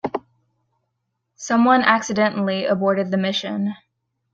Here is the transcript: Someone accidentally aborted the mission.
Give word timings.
Someone 1.35 1.83
accidentally 1.83 2.65
aborted 2.65 3.11
the 3.11 3.17
mission. 3.17 3.75